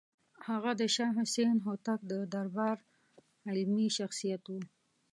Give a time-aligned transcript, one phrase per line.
[0.47, 2.77] هغه د شاه حسین هوتک د دربار
[3.51, 4.53] علمي شخصیت و.